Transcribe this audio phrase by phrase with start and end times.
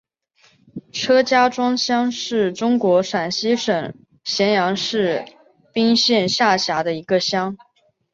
[0.91, 3.93] 车家庄乡是中国陕西省
[4.23, 5.23] 咸阳市
[5.73, 7.55] 彬县下辖的一个乡。